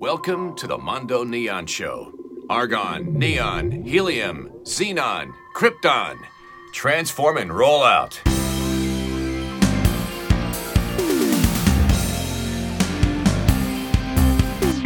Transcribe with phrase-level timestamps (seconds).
[0.00, 2.14] Welcome to the Mondo Neon Show.
[2.48, 6.16] Argon, neon, helium, xenon, krypton.
[6.72, 8.18] Transform and roll out.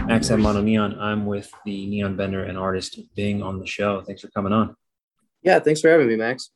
[0.09, 0.99] Max at Mondo Neon.
[0.99, 4.01] I'm with the neon bender and artist Bing on the show.
[4.01, 4.75] Thanks for coming on.
[5.45, 6.51] Yeah, thanks for having me, Max.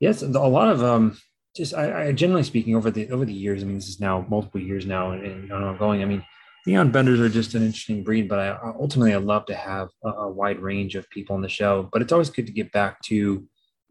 [0.00, 1.16] Yes, a lot of um,
[1.54, 3.62] just I, I generally speaking over the over the years.
[3.62, 6.02] I mean, this is now multiple years now and, and ongoing.
[6.02, 6.24] I mean,
[6.66, 10.08] neon benders are just an interesting breed, but I ultimately I love to have a,
[10.08, 11.88] a, wide range of people on the show.
[11.92, 13.46] But it's always good to get back to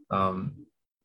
[0.10, 0.54] um,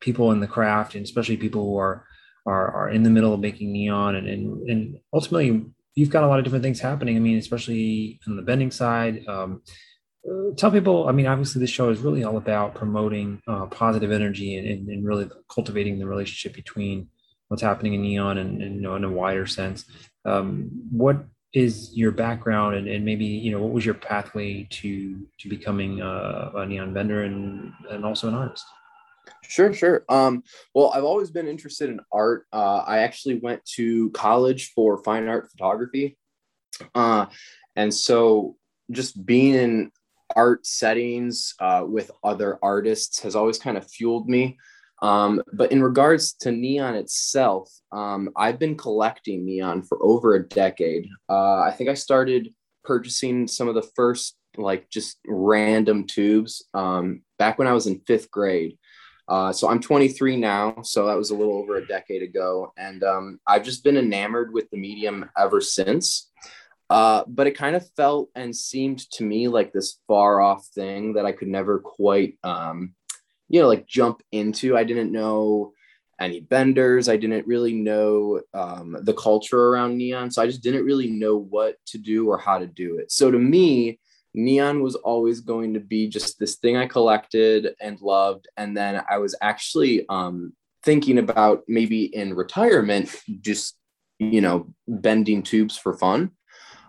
[0.01, 2.07] people in the craft, and especially people who are
[2.47, 6.29] are, are in the middle of making neon, and, and and ultimately you've got a
[6.29, 7.16] lot of different things happening.
[7.16, 9.27] I mean, especially on the bending side.
[9.27, 9.62] Um,
[10.29, 14.10] uh, tell people, I mean, obviously, this show is really all about promoting uh, positive
[14.10, 17.09] energy and, and, and, really cultivating the relationship between
[17.46, 19.85] what's happening in neon and, and you know, in a wider sense.
[20.24, 25.27] Um, what is your background and, and maybe you know what was your pathway to
[25.38, 28.65] to becoming a, a neon bender and and also an artist
[29.43, 30.04] Sure, sure.
[30.09, 30.43] Um,
[30.74, 32.46] well, I've always been interested in art.
[32.52, 36.16] Uh, I actually went to college for fine art photography.
[36.95, 37.26] Uh,
[37.74, 38.56] and so
[38.90, 39.90] just being in
[40.34, 44.59] art settings uh, with other artists has always kind of fueled me.
[45.02, 50.49] Um, but in regards to neon itself, um, I've been collecting neon for over a
[50.49, 51.07] decade.
[51.29, 57.23] Uh, I think I started purchasing some of the first, like, just random tubes um,
[57.39, 58.79] back when I was in fifth grade.
[59.29, 63.02] Uh, so I'm 23 now, so that was a little over a decade ago, and
[63.02, 66.31] um, I've just been enamored with the medium ever since.
[66.89, 71.15] Uh, but it kind of felt and seemed to me like this far off thing
[71.15, 72.94] that I could never quite, um,
[73.49, 74.77] you know, like jump into.
[74.77, 75.72] I didn't know
[76.21, 77.09] any benders.
[77.09, 81.37] I didn't really know um, the culture around neon, so I just didn't really know
[81.37, 83.12] what to do or how to do it.
[83.12, 83.99] So to me,
[84.34, 88.49] neon was always going to be just this thing I collected and loved.
[88.56, 90.53] And then I was actually um,
[90.83, 93.77] thinking about maybe in retirement, just,
[94.19, 96.33] you know, bending tubes for fun.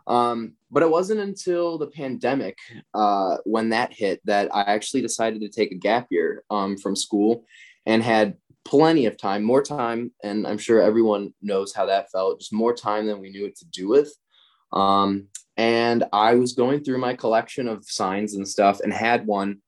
[0.05, 2.57] Um, but it wasn't until the pandemic,
[2.93, 6.95] uh, when that hit, that I actually decided to take a gap year um, from
[6.95, 7.45] school
[7.85, 8.35] and had
[8.65, 10.11] plenty of time, more time.
[10.23, 13.55] And I'm sure everyone knows how that felt, just more time than we knew what
[13.55, 14.13] to do with.
[14.73, 19.61] Um, and I was going through my collection of signs and stuff and had one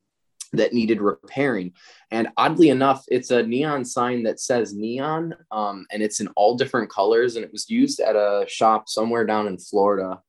[0.53, 1.73] that needed repairing.
[2.11, 6.57] And oddly enough, it's a neon sign that says neon um, and it's in all
[6.57, 7.35] different colors.
[7.35, 10.21] And it was used at a shop somewhere down in Florida,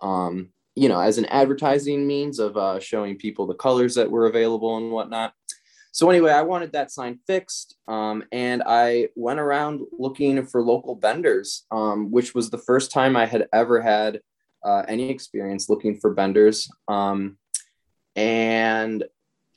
[0.00, 4.26] um, you know, as an advertising means of uh, showing people the colors that were
[4.26, 5.32] available and whatnot.
[5.92, 7.76] So, anyway, I wanted that sign fixed.
[7.88, 13.16] Um, and I went around looking for local benders, um, which was the first time
[13.16, 14.20] I had ever had
[14.64, 16.70] uh, any experience looking for benders.
[16.86, 17.38] Um,
[18.14, 19.02] and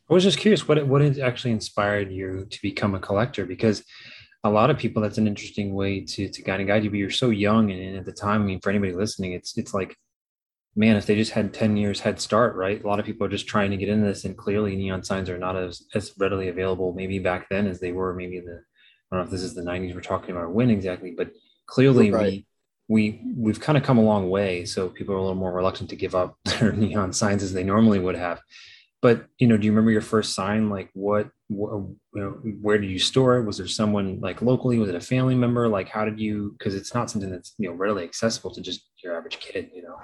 [0.09, 3.83] I was just curious what what actually inspired you to become a collector because
[4.43, 6.89] a lot of people that's an interesting way to to kind of guide you.
[6.89, 9.73] But you're so young, and at the time, I mean, for anybody listening, it's it's
[9.73, 9.95] like,
[10.75, 12.83] man, if they just had ten years head start, right?
[12.83, 15.29] A lot of people are just trying to get into this, and clearly, neon signs
[15.29, 18.61] are not as as readily available maybe back then as they were maybe in the
[19.11, 21.31] I don't know if this is the '90s we're talking about when exactly, but
[21.65, 22.45] clearly right.
[22.87, 25.53] we we we've kind of come a long way so people are a little more
[25.53, 28.41] reluctant to give up their neon signs as they normally would have.
[29.01, 30.69] But you know do you remember your first sign?
[30.69, 32.29] Like what, know,
[32.61, 33.45] where did you store it?
[33.45, 34.79] Was there someone like locally?
[34.79, 35.67] Was it a family member?
[35.67, 38.87] Like how did you because it's not something that's you know readily accessible to just
[39.03, 39.97] your average kid you know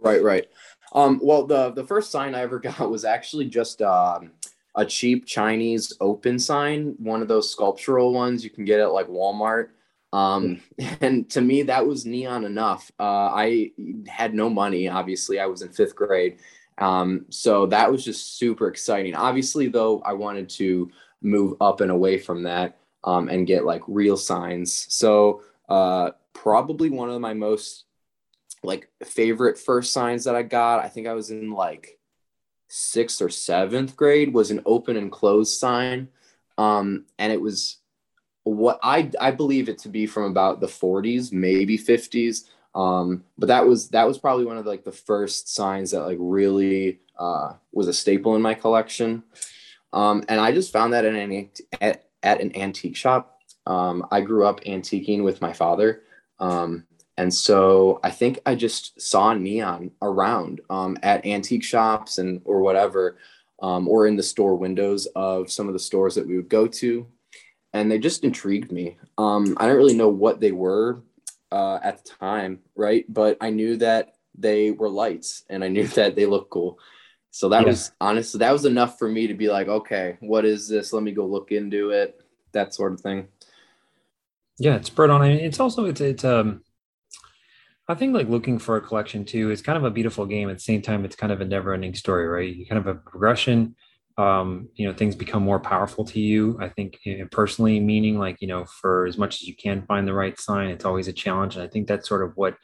[0.00, 0.46] right right
[0.92, 4.32] um, well the the first sign i ever got was actually just um,
[4.74, 9.08] a cheap chinese open sign one of those sculptural ones you can get at like
[9.08, 9.68] walmart
[10.12, 10.60] um,
[11.00, 12.90] and to me, that was neon enough.
[12.98, 13.72] Uh, I
[14.06, 16.38] had no money, obviously, I was in fifth grade.
[16.78, 19.14] Um, so that was just super exciting.
[19.14, 20.90] Obviously, though, I wanted to
[21.22, 24.86] move up and away from that um, and get like real signs.
[24.88, 27.84] So, uh, probably one of my most
[28.62, 31.98] like favorite first signs that I got, I think I was in like
[32.68, 36.08] sixth or seventh grade, was an open and closed sign.
[36.58, 37.78] Um, and it was
[38.44, 42.44] what I I believe it to be from about the 40s, maybe 50s.
[42.74, 46.02] Um, but that was that was probably one of the, like the first signs that
[46.02, 49.22] like really uh, was a staple in my collection.
[49.92, 53.40] Um, and I just found that at an at, at an antique shop.
[53.66, 56.02] Um, I grew up antiquing with my father.
[56.38, 56.86] Um,
[57.20, 62.62] and so I think I just saw neon around um, at antique shops and or
[62.62, 63.18] whatever,
[63.60, 66.66] um, or in the store windows of some of the stores that we would go
[66.66, 67.06] to
[67.74, 68.96] and they just intrigued me.
[69.18, 71.02] Um, I don't really know what they were
[71.52, 73.04] uh, at the time, right?
[73.06, 76.78] But I knew that they were lights and I knew that they looked cool.
[77.32, 77.68] So that yeah.
[77.68, 80.94] was honestly that was enough for me to be like, okay, what is this?
[80.94, 82.18] Let me go look into it,
[82.52, 83.28] that sort of thing.
[84.58, 85.10] Yeah, it's on.
[85.10, 86.62] I mean, it's also it's it's um
[87.90, 90.48] I think like looking for a collection too is kind of a beautiful game.
[90.48, 92.54] At the same time, it's kind of a never-ending story, right?
[92.54, 93.74] You kind of have a progression.
[94.16, 96.56] Um, you know, things become more powerful to you.
[96.60, 97.00] I think
[97.32, 100.68] personally, meaning like you know, for as much as you can find the right sign,
[100.68, 102.56] it's always a challenge, and I think that's sort of what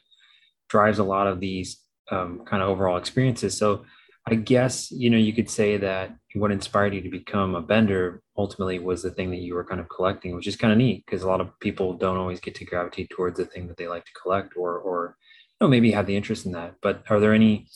[0.69, 1.77] drives a lot of these
[2.09, 3.57] um, kind of overall experiences.
[3.57, 3.83] So
[4.29, 8.21] I guess you know you could say that what inspired you to become a bender
[8.37, 11.05] ultimately was the thing that you were kind of collecting, which is kind of neat
[11.05, 13.87] because a lot of people don't always get to gravitate towards the thing that they
[13.87, 15.15] like to collect, or or
[15.61, 16.75] you know maybe have the interest in that.
[16.81, 17.67] But are there any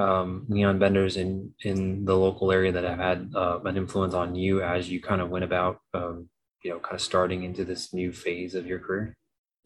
[0.00, 4.34] um, neon benders in in the local area that have had uh, an influence on
[4.34, 6.28] you as you kind of went about um,
[6.64, 9.14] you know kind of starting into this new phase of your career?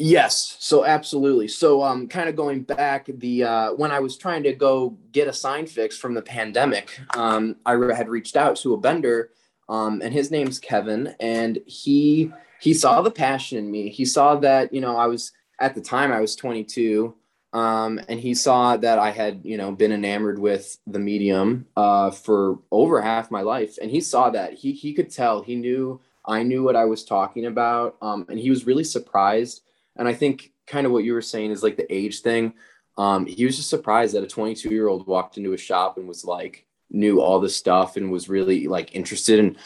[0.00, 1.48] Yes, so absolutely.
[1.48, 5.26] So um kind of going back the uh when I was trying to go get
[5.26, 9.30] a sign fix from the pandemic, um I had reached out to a bender
[9.68, 13.88] um and his name's Kevin and he he saw the passion in me.
[13.88, 17.12] He saw that, you know, I was at the time I was 22
[17.52, 22.12] um and he saw that I had, you know, been enamored with the medium uh
[22.12, 24.54] for over half my life and he saw that.
[24.54, 25.42] He he could tell.
[25.42, 29.62] He knew I knew what I was talking about um and he was really surprised
[29.98, 32.54] and I think kind of what you were saying is like the age thing.
[32.96, 36.08] Um, he was just surprised that a 22 year old walked into a shop and
[36.08, 39.40] was like, knew all the stuff and was really like interested.
[39.40, 39.56] And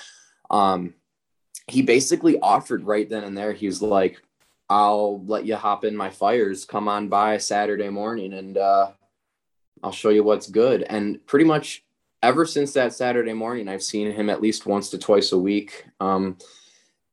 [0.51, 0.95] um,
[1.69, 4.21] he basically offered right then and there, he was like,
[4.69, 8.93] I'll let you hop in my fires, come on by Saturday morning and uh,
[9.83, 10.83] I'll show you what's good.
[10.83, 11.85] And pretty much
[12.23, 15.85] ever since that Saturday morning, I've seen him at least once to twice a week.
[16.01, 16.39] Um,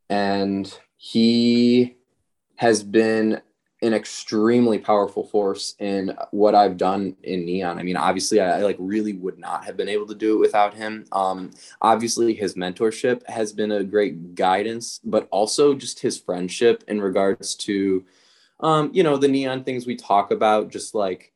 [0.09, 1.95] and he
[2.59, 3.41] has been
[3.81, 7.79] an extremely powerful force in what I've done in neon.
[7.79, 10.41] I mean, obviously, I, I, like really would not have been able to do it
[10.41, 11.05] without him.
[11.13, 11.51] Um,
[11.81, 17.55] obviously, his mentorship has been a great guidance, but also just his friendship in regards
[17.55, 18.03] to,
[18.59, 21.31] um, you know, the neon things we talk about, just like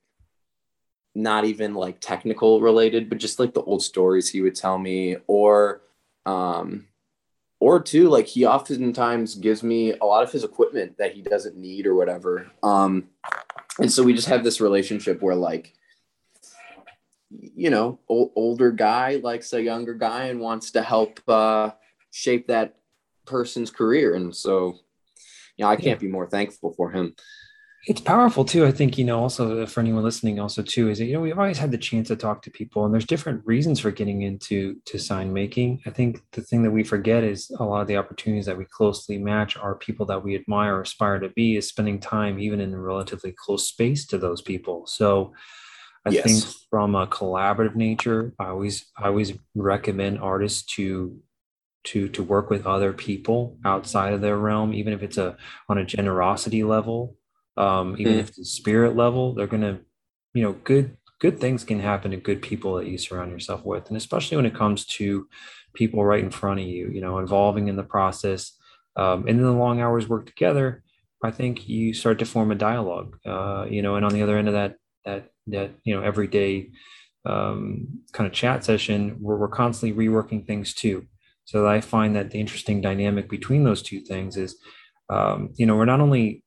[1.15, 5.15] not even like technical related, but just like the old stories he would tell me,
[5.27, 5.83] or
[6.25, 6.85] um,
[7.63, 11.55] or two like he oftentimes gives me a lot of his equipment that he doesn't
[11.55, 12.51] need or whatever.
[12.61, 13.09] Um
[13.79, 15.73] and so we just have this relationship where like
[17.29, 21.71] you know old, older guy likes a younger guy and wants to help uh
[22.11, 22.75] shape that
[23.25, 24.15] person's career.
[24.15, 24.75] And so
[25.57, 26.07] you know i can't yeah.
[26.07, 27.15] be more thankful for him
[27.85, 28.65] it's powerful too.
[28.65, 31.19] I think, you know, also uh, for anyone listening also too, is that, you know,
[31.19, 34.21] we've always had the chance to talk to people and there's different reasons for getting
[34.21, 35.81] into to sign making.
[35.85, 38.65] I think the thing that we forget is a lot of the opportunities that we
[38.65, 42.61] closely match are people that we admire or aspire to be is spending time even
[42.61, 44.87] in a relatively close space to those people.
[44.87, 45.33] So
[46.05, 46.23] I yes.
[46.23, 51.19] think from a collaborative nature, I always I always recommend artists to
[51.85, 55.37] to to work with other people outside of their realm, even if it's a
[55.69, 57.17] on a generosity level
[57.57, 58.19] um, even mm.
[58.19, 59.79] if the spirit level, they're gonna,
[60.33, 63.87] you know, good good things can happen to good people that you surround yourself with,
[63.87, 65.27] and especially when it comes to
[65.73, 68.57] people right in front of you, you know, involving in the process,
[68.95, 70.83] um, and then the long hours work together.
[71.23, 74.37] I think you start to form a dialogue, uh, you know, and on the other
[74.37, 74.75] end of that,
[75.05, 76.71] that that you know, everyday
[77.25, 81.07] um, kind of chat session, where we're constantly reworking things too.
[81.45, 84.57] So I find that the interesting dynamic between those two things is,
[85.09, 86.43] um, you know, we're not only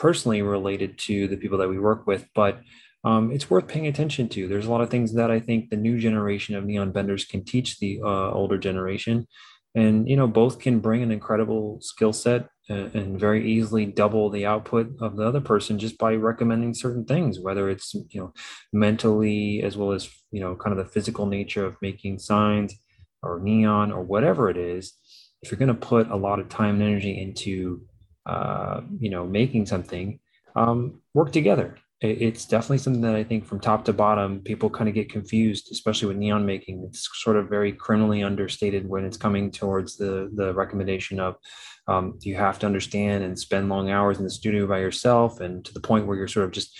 [0.00, 2.58] personally related to the people that we work with, but
[3.04, 4.48] um, it's worth paying attention to.
[4.48, 7.44] There's a lot of things that I think the new generation of neon benders can
[7.44, 9.26] teach the uh, older generation,
[9.74, 14.30] and you know both can bring an incredible skill set and, and, very easily double
[14.30, 18.32] the output of the other person just by recommending certain things, whether it's you know
[18.72, 22.74] mentally as well as you know kind of the physical nature of making signs
[23.22, 24.94] or neon or whatever it is.
[25.42, 27.82] If you're going to put a lot of time and energy into
[28.30, 30.20] uh, you know, making something,
[30.54, 31.76] um, work together.
[32.00, 35.68] It's definitely something that I think from top to bottom, people kind of get confused,
[35.70, 36.84] especially with neon making.
[36.86, 41.36] It's sort of very criminally understated when it's coming towards the the recommendation of
[41.88, 45.62] um, you have to understand and spend long hours in the studio by yourself, and
[45.66, 46.70] to the point where you're sort of just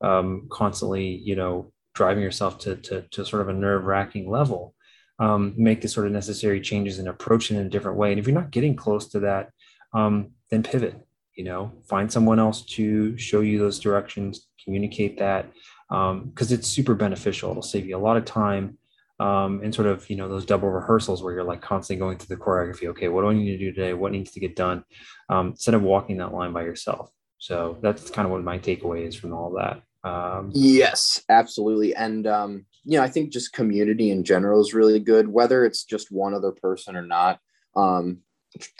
[0.00, 4.74] um, constantly, you know, driving yourself to to, to sort of a nerve wracking level.
[5.20, 8.10] Um, make the sort of necessary changes and approach it in a different way.
[8.12, 9.50] And if you're not getting close to that,
[9.92, 10.94] um, then pivot
[11.34, 15.50] you know find someone else to show you those directions communicate that
[15.88, 17.50] because um, it's super beneficial.
[17.50, 18.76] It'll save you a lot of time
[19.18, 22.36] um, and sort of you know those double rehearsals where you're like constantly going through
[22.36, 22.88] the choreography.
[22.88, 23.94] Okay what do i need to do today?
[23.94, 24.84] What needs to get done?
[25.30, 27.10] Um, instead of walking that line by yourself.
[27.38, 29.82] So that's kind of what my takeaway is from all that.
[30.08, 31.94] Um, yes, absolutely.
[31.94, 35.84] And, um, you know, I think just community in general is really good, whether it's
[35.84, 37.38] just one other person or not.
[37.76, 38.18] Um,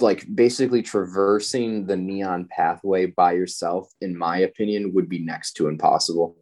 [0.00, 5.68] like basically traversing the neon pathway by yourself, in my opinion, would be next to
[5.68, 6.36] impossible.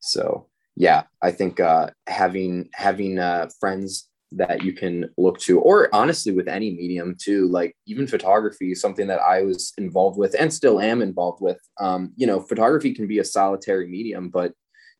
[0.00, 0.46] So
[0.76, 6.32] yeah, I think uh, having having uh, friends that you can look to, or honestly
[6.32, 10.52] with any medium too, like even photography, is something that I was involved with and
[10.52, 11.58] still am involved with.
[11.80, 14.52] Um, you know, photography can be a solitary medium, but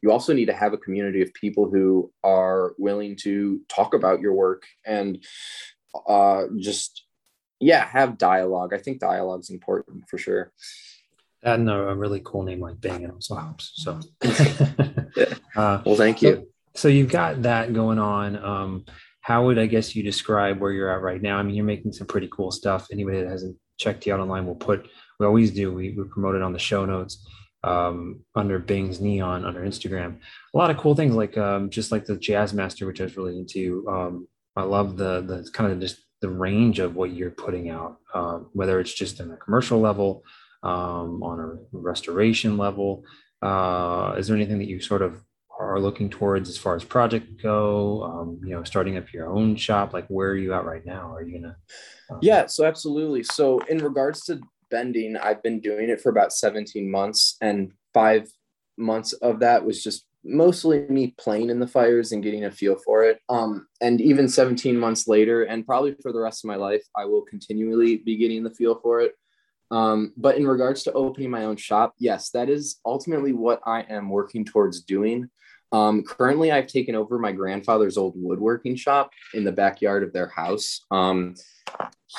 [0.03, 4.21] you also need to have a community of people who are willing to talk about
[4.21, 5.23] your work and
[6.09, 7.05] uh, just
[7.61, 8.75] yeah have dialogue.
[8.75, 10.53] I think dialogue is important for sure.
[11.43, 14.01] And a really cool name like Bing also helps so.
[15.57, 16.47] Uh, well thank you.
[16.75, 18.85] so, so, you've got that going on um,
[19.21, 21.37] how would i guess you describe where you're at right now?
[21.37, 22.87] I mean you're making some pretty cool stuff.
[22.93, 24.89] Anybody that hasn't checked you out online will put
[25.19, 27.27] we always do we, we promote it on the show notes
[27.65, 30.19] um, under Bing's Neon under Instagram.
[30.55, 33.17] A lot of cool things like um, just like the Jazz Master, which I was
[33.17, 33.87] really into.
[33.89, 37.99] Um, I love the the kind of just the range of what you're putting out,
[38.15, 40.23] um, whether it's just in a commercial level,
[40.63, 43.05] um, on a restoration level.
[43.43, 45.23] Uh, is there anything that you sort of
[45.59, 48.03] are looking towards as far as project go?
[48.03, 49.93] Um, you know, starting up your own shop.
[49.93, 51.13] Like, where are you at right now?
[51.15, 51.57] Are you gonna?
[52.11, 53.23] Um, yeah, so absolutely.
[53.23, 58.29] So, in regards to bending, I've been doing it for about 17 months, and five
[58.77, 62.77] months of that was just mostly me playing in the fires and getting a feel
[62.77, 63.21] for it.
[63.29, 67.07] Um, and even 17 months later, and probably for the rest of my life, I
[67.07, 69.15] will continually be getting the feel for it.
[69.71, 73.83] Um, but in regards to opening my own shop, yes, that is ultimately what I
[73.83, 75.31] am working towards doing.
[75.73, 80.27] Um, currently, I've taken over my grandfather's old woodworking shop in the backyard of their
[80.29, 80.85] house.
[80.91, 81.37] Um,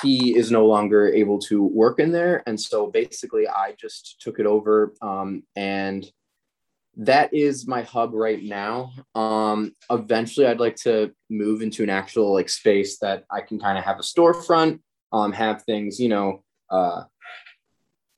[0.00, 2.42] he is no longer able to work in there.
[2.46, 6.10] And so basically, I just took it over um, and
[6.96, 8.92] that is my hub right now.
[9.14, 13.78] Um, eventually, I'd like to move into an actual like space that I can kind
[13.78, 14.80] of have a storefront,
[15.12, 17.04] um, have things, you know, uh,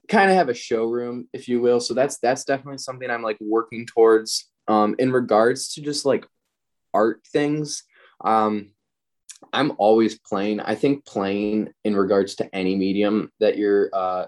[0.09, 1.81] kind of have a showroom, if you will.
[1.81, 4.51] So that's that's definitely something I'm like working towards.
[4.67, 6.27] Um, in regards to just like
[6.95, 7.85] art things,
[8.25, 8.71] um,
[9.53, 10.61] I'm always playing.
[10.61, 14.27] I think playing in regards to any medium that you're uh,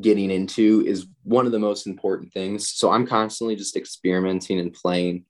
[0.00, 2.70] getting into is one of the most important things.
[2.70, 5.24] So I'm constantly just experimenting and playing.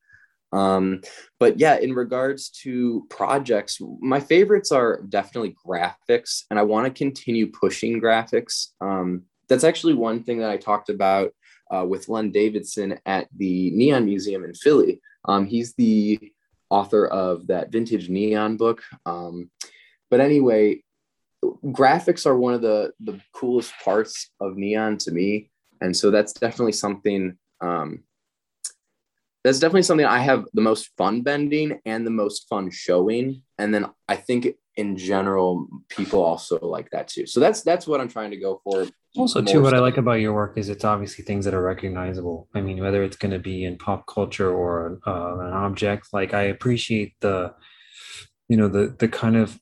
[0.53, 1.01] Um,
[1.41, 6.97] but yeah, in regards to projects, my favorites are definitely graphics, and I want to
[6.97, 8.69] continue pushing graphics.
[8.81, 11.33] Um, that's actually one thing that I talked about
[11.75, 15.01] uh, with Len Davidson at the Neon Museum in Philly.
[15.25, 16.33] Um, he's the
[16.71, 18.83] author of that vintage neon book.
[19.07, 19.51] Um,
[20.09, 20.84] but anyway,
[21.65, 25.51] graphics are one of the the coolest parts of neon to me.
[25.81, 28.05] And so that's definitely something um,
[29.43, 33.43] that's definitely something i have the most fun bending and the most fun showing.
[33.59, 37.27] And then i think in general people also like that too.
[37.27, 38.87] So that's that's what i'm trying to go for.
[39.17, 39.79] Also too what stuff.
[39.79, 42.49] i like about your work is it's obviously things that are recognizable.
[42.55, 46.35] I mean whether it's going to be in pop culture or uh, an object like
[46.35, 47.55] i appreciate the
[48.49, 49.59] you know the the kind of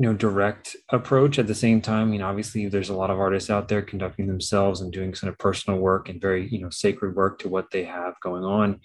[0.00, 1.38] you know direct approach.
[1.38, 4.26] At the same time you know obviously there's a lot of artists out there conducting
[4.26, 7.70] themselves and doing sort of personal work and very you know sacred work to what
[7.70, 8.80] they have going on.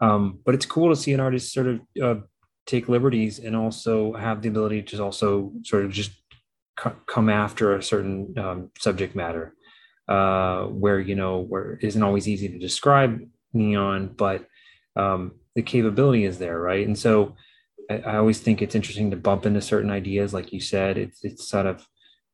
[0.00, 2.20] Um, but it's cool to see an artist sort of uh,
[2.66, 6.12] take liberties and also have the ability to also sort of just
[6.82, 9.54] c- come after a certain um, subject matter
[10.08, 13.20] uh, where you know where it isn't always easy to describe
[13.52, 14.46] neon but
[14.96, 16.86] um, the capability is there right?
[16.86, 17.36] And so
[17.90, 20.98] I, I, always think it's interesting to bump into certain ideas, like you said.
[20.98, 21.86] It's it's sort of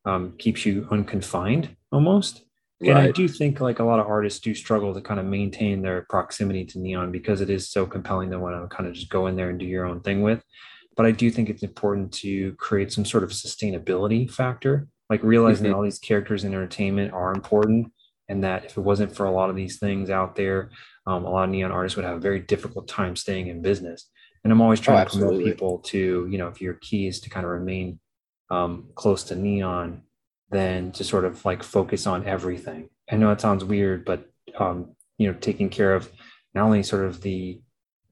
[0.05, 2.43] um, keeps you unconfined almost.
[2.81, 2.97] And.
[2.97, 6.05] I do think like a lot of artists do struggle to kind of maintain their
[6.09, 9.27] proximity to neon because it is so compelling to want to kind of just go
[9.27, 10.43] in there and do your own thing with.
[10.97, 15.65] But I do think it's important to create some sort of sustainability factor, like realizing
[15.65, 15.73] mm-hmm.
[15.73, 17.91] that all these characters in entertainment are important,
[18.27, 20.71] and that if it wasn't for a lot of these things out there,
[21.05, 24.09] um, a lot of neon artists would have a very difficult time staying in business
[24.43, 27.19] and i'm always trying oh, to promote people to you know if your key is
[27.19, 27.99] to kind of remain
[28.49, 30.01] um, close to neon
[30.51, 32.89] then to sort of like focus on everything.
[33.09, 36.11] I know it sounds weird but um, you know taking care of
[36.53, 37.61] not only sort of the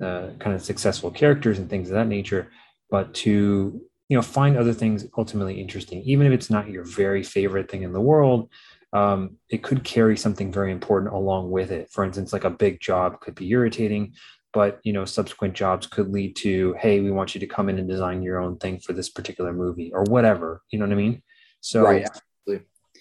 [0.01, 2.51] uh, kind of successful characters and things of that nature
[2.89, 6.01] but to you know find other things ultimately interesting.
[6.03, 8.49] Even if it's not your very favorite thing in the world
[8.91, 11.89] um, it could carry something very important along with it.
[11.91, 14.13] For instance like a big job could be irritating
[14.53, 17.79] but you know subsequent jobs could lead to hey we want you to come in
[17.79, 20.95] and design your own thing for this particular movie or whatever you know what i
[20.95, 21.21] mean
[21.61, 22.07] so right,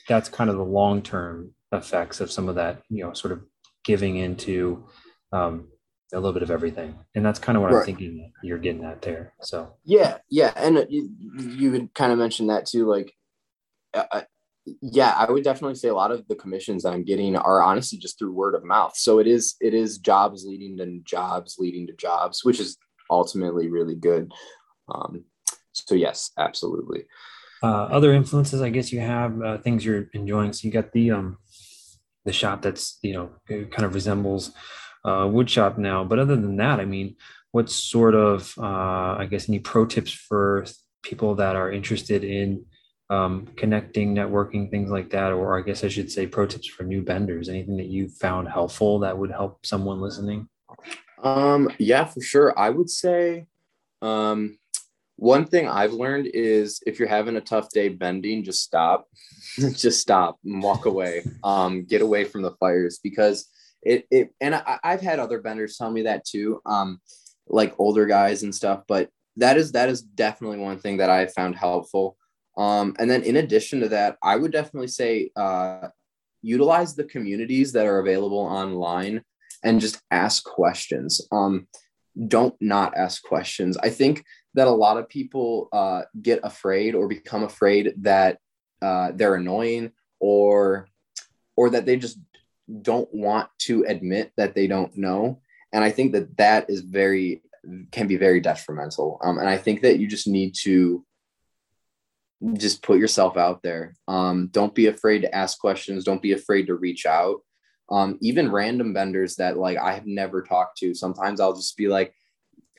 [0.08, 3.42] that's kind of the long term effects of some of that you know sort of
[3.84, 4.84] giving into
[5.32, 5.68] um,
[6.12, 7.80] a little bit of everything, and that's kind of what right.
[7.80, 9.34] I'm thinking you're getting at there.
[9.42, 13.12] So yeah, yeah, and you, you would kind of mention that too, like.
[13.94, 14.22] Uh, uh,
[14.80, 17.98] yeah, I would definitely say a lot of the commissions that I'm getting are honestly
[17.98, 18.96] just through word of mouth.
[18.96, 22.76] So it is it is jobs leading to jobs leading to jobs, which is
[23.10, 24.32] ultimately really good.
[24.88, 25.24] Um,
[25.72, 27.04] so yes, absolutely.
[27.62, 30.52] Uh, other influences, I guess you have uh, things you're enjoying.
[30.52, 31.38] So you got the um,
[32.24, 34.52] the shop that's you know kind of resembles
[35.04, 36.04] uh, wood shop now.
[36.04, 37.16] But other than that, I mean,
[37.52, 40.66] what sort of uh, I guess any pro tips for
[41.02, 42.64] people that are interested in
[43.10, 46.82] um, connecting, networking, things like that, or I guess I should say pro tips for
[46.82, 47.48] new benders.
[47.48, 50.48] Anything that you found helpful that would help someone listening?
[51.22, 52.58] Um, yeah, for sure.
[52.58, 53.46] I would say
[54.02, 54.58] um,
[55.16, 59.06] one thing I've learned is if you're having a tough day bending, just stop,
[59.58, 61.24] just stop and walk away.
[61.42, 63.48] Um, get away from the fires because
[63.82, 66.60] it, it and I, I've had other benders tell me that too.
[66.66, 67.00] Um,
[67.48, 71.26] like older guys and stuff, but that is, that is definitely one thing that I
[71.26, 72.18] found helpful.
[72.58, 75.88] Um, and then in addition to that, I would definitely say, uh,
[76.42, 79.22] utilize the communities that are available online
[79.64, 81.20] and just ask questions.
[81.32, 81.66] Um,
[82.26, 83.76] don't not ask questions.
[83.76, 84.24] I think
[84.54, 88.38] that a lot of people uh, get afraid or become afraid that
[88.82, 90.88] uh, they're annoying or
[91.56, 92.18] or that they just
[92.82, 95.40] don't want to admit that they don't know.
[95.72, 97.42] And I think that that is very
[97.90, 99.20] can be very detrimental.
[99.22, 101.04] Um, and I think that you just need to
[102.54, 103.94] just put yourself out there.
[104.06, 106.04] Um, don't be afraid to ask questions.
[106.04, 107.40] Don't be afraid to reach out
[107.90, 110.94] um, even random benders that like I have never talked to.
[110.94, 112.14] Sometimes I'll just be like,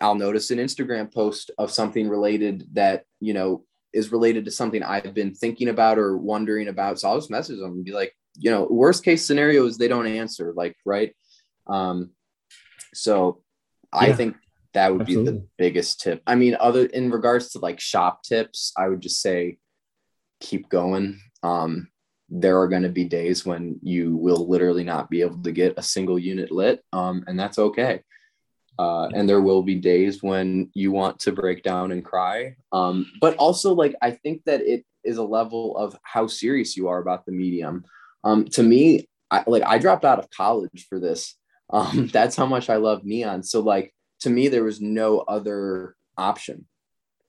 [0.01, 4.83] I'll notice an Instagram post of something related that, you know, is related to something
[4.83, 6.99] I've been thinking about or wondering about.
[6.99, 9.87] So I'll just message them and be like, you know, worst case scenario is they
[9.87, 11.13] don't answer, like, right.
[11.67, 12.11] Um,
[12.93, 13.41] so
[13.93, 14.37] yeah, I think
[14.73, 15.31] that would absolutely.
[15.31, 16.21] be the biggest tip.
[16.27, 19.57] I mean, other in regards to like shop tips, I would just say
[20.39, 21.19] keep going.
[21.43, 21.89] Um,
[22.29, 25.77] there are going to be days when you will literally not be able to get
[25.77, 28.03] a single unit lit, um, and that's okay.
[28.79, 32.55] Uh, and there will be days when you want to break down and cry.
[32.71, 36.87] Um, but also, like, I think that it is a level of how serious you
[36.87, 37.83] are about the medium.
[38.23, 41.35] Um, to me, I, like, I dropped out of college for this.
[41.69, 43.43] Um, that's how much I love neon.
[43.43, 46.65] So, like, to me, there was no other option.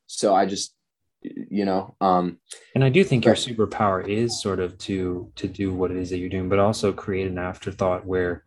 [0.06, 0.74] So I just
[1.22, 2.38] you know um
[2.74, 6.08] and i do think your superpower is sort of to to do what it is
[6.08, 8.42] that you're doing but also create an afterthought where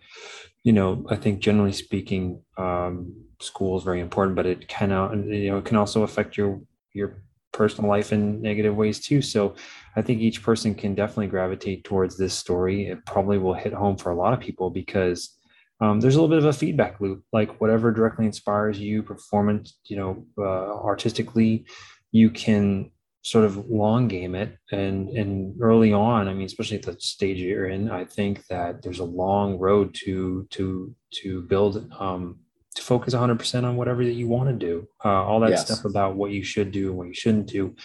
[0.63, 5.11] you know i think generally speaking um school is very important but it can uh,
[5.11, 6.59] you know it can also affect your
[6.93, 9.21] your personal life in negative ways too.
[9.21, 9.55] So
[9.95, 12.87] i think each person can definitely gravitate towards this story.
[12.87, 15.37] It probably will hit home for a lot of people because
[15.83, 19.77] um, there's a little bit of a feedback loop like whatever directly inspires you performance
[19.85, 21.65] you know uh, artistically
[22.11, 22.89] you can
[23.25, 24.57] sort of long game it.
[24.71, 28.81] And and early on i mean especially at the stage you're in i think that
[28.81, 32.39] there's a long road to to to build um
[32.75, 34.87] to focus 100% on whatever that you want to do.
[35.05, 35.65] Uh, all that yes.
[35.65, 37.75] stuff about what you should do and what you shouldn't do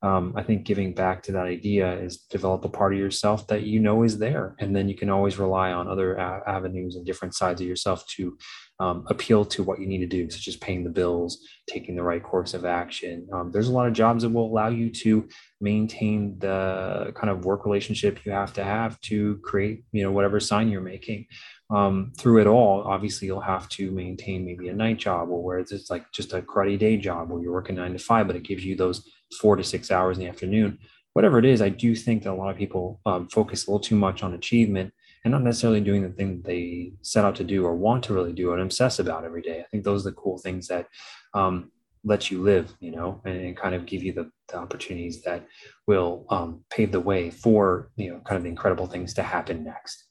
[0.00, 3.64] um, I think giving back to that idea is develop a part of yourself that
[3.64, 7.04] you know is there, and then you can always rely on other a- avenues and
[7.04, 8.38] different sides of yourself to
[8.78, 12.02] um, appeal to what you need to do, such as paying the bills, taking the
[12.02, 13.26] right course of action.
[13.32, 15.28] Um, there's a lot of jobs that will allow you to
[15.60, 20.38] maintain the kind of work relationship you have to have to create, you know, whatever
[20.38, 21.26] sign you're making.
[21.70, 25.58] Um, through it all, obviously you'll have to maintain maybe a night job or where
[25.58, 28.36] it's just like just a cruddy day job where you're working nine to five, but
[28.36, 29.06] it gives you those
[29.38, 30.78] four to six hours in the afternoon.
[31.12, 33.80] Whatever it is, I do think that a lot of people um, focus a little
[33.80, 37.44] too much on achievement and not necessarily doing the thing that they set out to
[37.44, 39.60] do or want to really do and obsess about every day.
[39.60, 40.86] I think those are the cool things that
[41.34, 41.70] um,
[42.04, 45.46] let you live, you know, and, and kind of give you the, the opportunities that
[45.86, 49.64] will um, pave the way for, you know, kind of the incredible things to happen
[49.64, 50.07] next.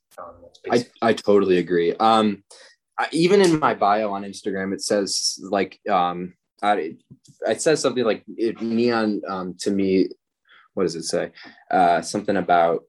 [0.69, 1.93] I, I totally agree.
[1.95, 2.43] Um,
[2.97, 6.95] I, even in my bio on Instagram, it says like, um, I,
[7.47, 10.09] it says something like it, neon um, to me.
[10.73, 11.31] What does it say?
[11.71, 12.83] Uh, something about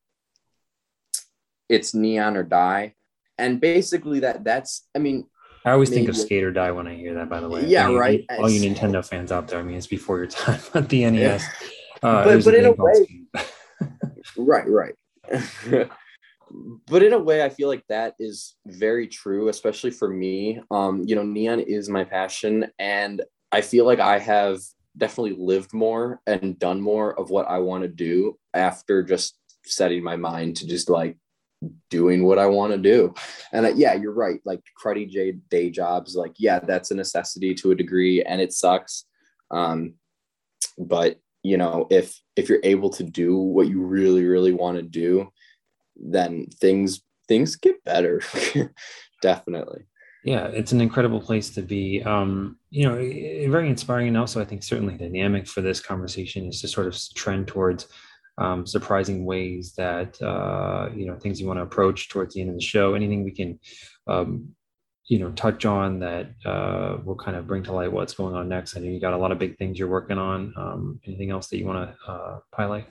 [1.69, 2.95] it's neon or die,
[3.37, 4.87] and basically that that's.
[4.95, 5.27] I mean,
[5.65, 7.29] I always think of skate or die when I hear that.
[7.29, 8.25] By the way, yeah, I mean, right.
[8.39, 11.45] All you Nintendo fans out there, I mean, it's before your time at the NES.
[12.03, 12.09] Yeah.
[12.09, 13.27] Uh, but but in a way,
[14.37, 14.95] right, right.
[16.87, 20.61] but in a way, I feel like that is very true, especially for me.
[20.71, 24.61] Um, you know, neon is my passion, and I feel like I have
[24.97, 30.03] definitely lived more and done more of what I want to do after just setting
[30.03, 31.17] my mind to just like
[31.91, 33.15] doing what I want to do.
[33.53, 34.41] And uh, yeah, you're right.
[34.45, 38.53] Like cruddy J day jobs, like, yeah, that's a necessity to a degree and it
[38.53, 39.05] sucks.
[39.51, 39.95] Um,
[40.79, 44.83] but you know, if, if you're able to do what you really, really want to
[44.83, 45.29] do,
[45.99, 48.23] then things, things get better.
[49.23, 49.85] Definitely.
[50.25, 52.03] Yeah, it's an incredible place to be.
[52.03, 52.97] Um, you know,
[53.51, 56.99] very inspiring, and also I think certainly dynamic for this conversation is to sort of
[57.15, 57.87] trend towards
[58.37, 62.51] um, surprising ways that uh, you know things you want to approach towards the end
[62.51, 62.95] of the show.
[62.95, 63.59] Anything we can,
[64.07, 64.51] um,
[65.07, 68.49] you know, touch on that uh, will kind of bring to light what's going on
[68.49, 68.77] next.
[68.77, 70.53] I know you got a lot of big things you're working on.
[70.57, 72.87] Um, anything else that you want to uh, highlight?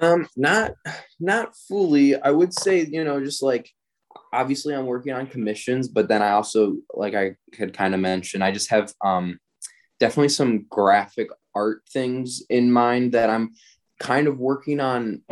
[0.00, 0.72] Um, not
[1.18, 2.20] not fully.
[2.20, 3.70] I would say you know just like
[4.32, 8.42] obviously I'm working on commissions, but then I also like I had kind of mentioned
[8.42, 9.38] I just have um
[9.98, 13.52] definitely some graphic art things in mind that I'm
[13.98, 15.22] kind of working on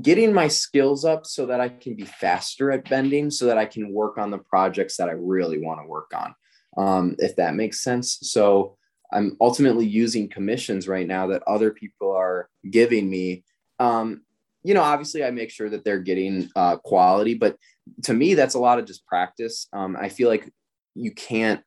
[0.00, 3.66] getting my skills up so that I can be faster at bending so that I
[3.66, 6.34] can work on the projects that I really want to work on.
[6.76, 8.18] Um, if that makes sense.
[8.22, 8.76] So
[9.14, 13.44] I'm ultimately using commissions right now that other people are giving me.
[13.78, 14.22] Um,
[14.62, 17.56] you know, obviously I make sure that they're getting uh, quality, but
[18.04, 19.68] to me, that's a lot of just practice.
[19.72, 20.50] Um, I feel like
[20.94, 21.62] you can't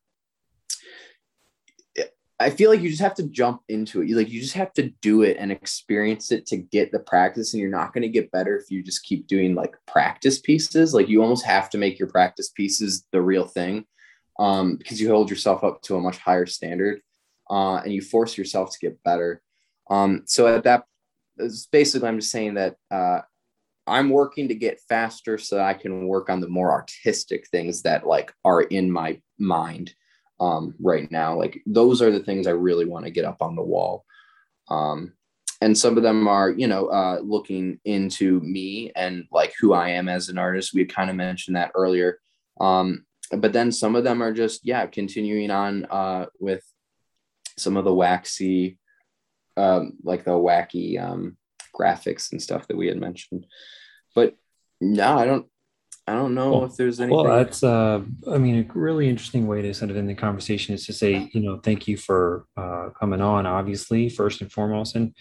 [2.40, 4.08] I feel like you just have to jump into it.
[4.08, 7.54] You like you just have to do it and experience it to get the practice,
[7.54, 10.94] and you're not going to get better if you just keep doing like practice pieces.
[10.94, 13.86] Like you almost have to make your practice pieces the real thing,
[14.38, 17.02] um, because you hold yourself up to a much higher standard,
[17.50, 19.42] uh, and you force yourself to get better.
[19.90, 20.86] Um, so at that,
[21.72, 23.22] basically, I'm just saying that uh,
[23.86, 28.06] I'm working to get faster so I can work on the more artistic things that
[28.06, 29.94] like are in my mind
[30.40, 31.38] um, right now.
[31.38, 34.04] Like those are the things I really want to get up on the wall.
[34.70, 35.14] Um,
[35.62, 39.90] and some of them are, you know, uh, looking into me and like who I
[39.90, 40.74] am as an artist.
[40.74, 42.20] We kind of mentioned that earlier.
[42.60, 46.64] Um, but then some of them are just, yeah, continuing on uh, with
[47.58, 48.78] some of the waxy,
[49.56, 51.38] um, like the wacky um,
[51.78, 53.46] graphics and stuff that we had mentioned.
[54.16, 54.36] But
[54.80, 55.48] no, I don't
[56.10, 57.18] I don't know well, if there's anything.
[57.18, 58.00] Well, that's, uh,
[58.32, 61.30] I mean, a really interesting way to sort of end the conversation is to say,
[61.34, 64.96] you know, thank you for uh, coming on, obviously, first and foremost.
[64.96, 65.14] And,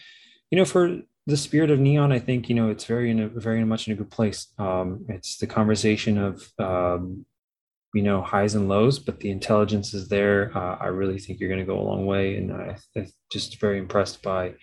[0.49, 3.27] you know, for the spirit of neon, I think, you know, it's very, in a,
[3.27, 4.47] very much in a good place.
[4.59, 7.27] Um, it's the conversation of, um,
[7.97, 10.39] you know, highs and lows, but the intelligence is there.
[10.55, 12.37] Uh, I really think you're going to go a long way.
[12.37, 14.55] And I, I'm just very impressed by,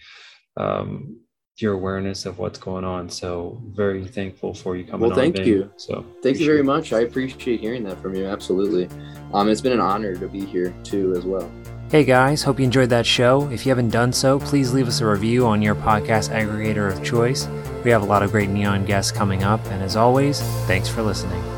[0.56, 1.20] um,
[1.58, 3.10] your awareness of what's going on.
[3.10, 5.08] So very thankful for you coming.
[5.08, 5.72] Well, thank on, you.
[5.78, 6.94] So thank you very much.
[6.94, 8.26] I appreciate hearing that from you.
[8.26, 8.90] Absolutely.
[9.34, 11.52] Um, it's been an honor to be here too, as well.
[11.92, 13.48] Hey guys, hope you enjoyed that show.
[13.52, 17.04] If you haven't done so, please leave us a review on your podcast aggregator of
[17.04, 17.48] choice.
[17.84, 21.04] We have a lot of great neon guests coming up, and as always, thanks for
[21.04, 21.53] listening.